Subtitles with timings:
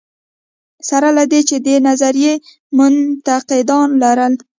[0.89, 2.33] سره له دې چې دې نظریې
[2.77, 4.33] منتقدان لرل.